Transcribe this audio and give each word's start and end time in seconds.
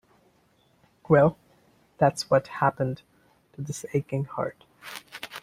Well, 1.09 1.37
that's 1.99 2.27
what 2.31 2.47
happened 2.47 3.03
to 3.53 3.61
this 3.61 3.85
aching 3.93 4.25
heart. 4.25 4.63